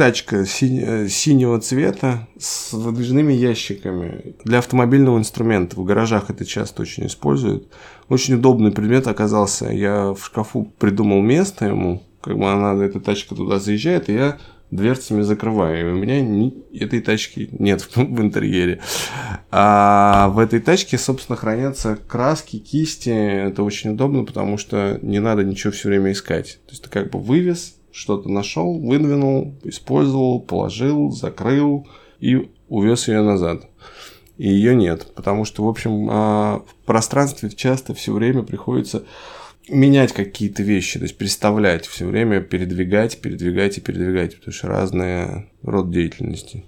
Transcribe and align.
тачка 0.00 0.46
э, 0.46 1.08
синего 1.08 1.60
цвета 1.60 2.26
с 2.38 2.72
выдвижными 2.72 3.34
ящиками 3.34 4.34
для 4.44 4.60
автомобильного 4.60 5.18
инструмента. 5.18 5.78
В 5.78 5.84
гаражах 5.84 6.30
это 6.30 6.46
часто 6.46 6.80
очень 6.80 7.06
используют. 7.06 7.68
Очень 8.08 8.36
удобный 8.36 8.72
предмет 8.72 9.06
оказался. 9.08 9.66
Я 9.66 10.14
в 10.14 10.24
шкафу 10.24 10.72
придумал 10.78 11.20
место 11.20 11.66
ему. 11.66 12.02
Как 12.22 12.38
бы 12.38 12.50
она, 12.50 12.82
эта 12.82 12.98
тачка 12.98 13.34
туда 13.34 13.58
заезжает, 13.58 14.08
и 14.08 14.14
я 14.14 14.38
дверцами 14.70 15.20
закрываю. 15.20 15.80
И 15.80 15.92
у 15.92 15.96
меня 15.96 16.22
ни, 16.22 16.54
этой 16.74 17.02
тачки 17.02 17.50
нет 17.52 17.82
в, 17.94 17.96
в 17.98 18.22
интерьере. 18.22 18.80
А 19.50 20.30
в 20.30 20.38
этой 20.38 20.60
тачке, 20.60 20.96
собственно, 20.96 21.36
хранятся 21.36 21.98
краски, 22.08 22.58
кисти. 22.58 23.10
Это 23.10 23.62
очень 23.62 23.90
удобно, 23.90 24.24
потому 24.24 24.56
что 24.56 24.98
не 25.02 25.18
надо 25.18 25.44
ничего 25.44 25.74
все 25.74 25.88
время 25.90 26.12
искать. 26.12 26.58
То 26.64 26.70
есть 26.70 26.84
ты 26.84 26.88
как 26.88 27.10
бы 27.10 27.18
вывез, 27.18 27.74
что-то 27.92 28.28
нашел, 28.28 28.78
выдвинул, 28.78 29.54
использовал, 29.64 30.40
положил, 30.40 31.10
закрыл 31.10 31.86
и 32.20 32.50
увез 32.68 33.08
ее 33.08 33.22
назад. 33.22 33.68
И 34.38 34.48
ее 34.48 34.74
нет, 34.74 35.12
потому 35.14 35.44
что, 35.44 35.64
в 35.64 35.68
общем, 35.68 36.08
а, 36.10 36.62
в 36.66 36.86
пространстве 36.86 37.50
часто 37.50 37.94
все 37.94 38.12
время 38.12 38.42
приходится 38.42 39.04
менять 39.68 40.12
какие-то 40.12 40.62
вещи, 40.62 40.98
то 40.98 41.04
есть 41.04 41.18
представлять 41.18 41.86
все 41.86 42.06
время, 42.06 42.40
передвигать, 42.40 43.20
передвигать 43.20 43.78
и 43.78 43.80
передвигать, 43.80 44.36
потому 44.36 44.52
что 44.52 44.68
разные 44.68 45.50
род 45.62 45.90
деятельности. 45.90 46.64